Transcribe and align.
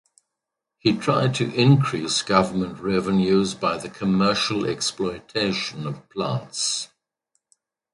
He 0.79 0.97
tried 0.97 1.35
to 1.35 1.53
increase 1.53 2.23
government 2.23 2.79
revenues 2.79 3.53
by 3.53 3.77
the 3.77 3.87
commercial 3.87 4.65
exploitation 4.65 5.85
of 5.85 6.09
plants. 6.09 6.87